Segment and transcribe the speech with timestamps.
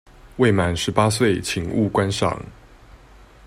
[0.37, 2.35] 未滿十八歲請勿觀賞